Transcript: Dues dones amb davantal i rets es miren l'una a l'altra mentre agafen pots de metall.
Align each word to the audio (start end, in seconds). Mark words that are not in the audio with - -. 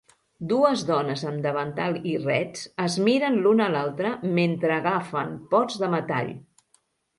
Dues 0.51 0.83
dones 0.85 1.23
amb 1.31 1.43
davantal 1.45 1.99
i 2.13 2.15
rets 2.23 2.65
es 2.87 2.97
miren 3.09 3.39
l'una 3.45 3.67
a 3.67 3.75
l'altra 3.75 4.15
mentre 4.41 4.75
agafen 4.81 5.39
pots 5.55 5.81
de 5.85 5.95
metall. 5.99 6.35